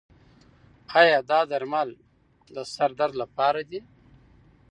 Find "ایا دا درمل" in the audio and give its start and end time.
0.99-1.89